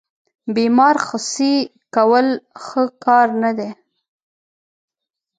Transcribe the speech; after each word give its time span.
بیمار 0.55 0.95
خسي 1.05 1.53
کول 1.95 2.27
ښه 2.63 2.83
کار 3.03 3.27
نه 3.43 3.51
دی. 3.57 3.69